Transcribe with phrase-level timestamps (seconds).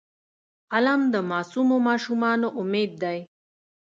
[0.71, 3.19] قلم د معصومو ماشومانو امید دی